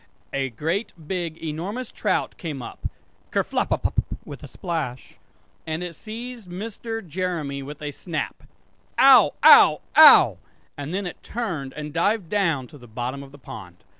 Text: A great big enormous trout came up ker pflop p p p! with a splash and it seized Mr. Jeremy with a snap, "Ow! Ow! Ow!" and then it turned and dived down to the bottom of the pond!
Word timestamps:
A 0.33 0.49
great 0.49 0.93
big 1.07 1.37
enormous 1.43 1.91
trout 1.91 2.33
came 2.39 2.63
up 2.63 2.87
ker 3.29 3.43
pflop 3.43 3.69
p 3.69 3.77
p 3.83 3.89
p! 3.91 4.03
with 4.25 4.41
a 4.41 4.47
splash 4.47 5.17
and 5.67 5.83
it 5.83 5.93
seized 5.93 6.49
Mr. 6.49 7.07
Jeremy 7.07 7.61
with 7.61 7.83
a 7.83 7.91
snap, 7.91 8.41
"Ow! 8.99 9.35
Ow! 9.43 9.81
Ow!" 9.95 10.37
and 10.75 10.91
then 10.91 11.05
it 11.05 11.21
turned 11.21 11.73
and 11.73 11.93
dived 11.93 12.29
down 12.29 12.65
to 12.65 12.79
the 12.79 12.87
bottom 12.87 13.21
of 13.21 13.31
the 13.31 13.37
pond! 13.37 13.83